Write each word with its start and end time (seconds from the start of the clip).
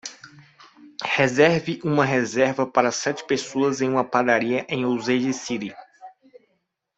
Reserve 1.05 1.79
uma 1.83 2.03
reserva 2.07 2.65
para 2.65 2.91
sete 2.91 3.23
pessoas 3.23 3.81
em 3.83 3.87
uma 3.89 4.03
padaria 4.03 4.65
em 4.67 4.83
Osage 4.83 5.31
City 5.31 5.75